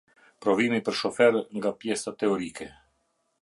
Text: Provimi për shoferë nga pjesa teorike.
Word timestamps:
Provimi 0.45 0.79
për 0.87 0.97
shoferë 1.01 1.43
nga 1.59 1.73
pjesa 1.85 2.15
teorike. 2.23 2.69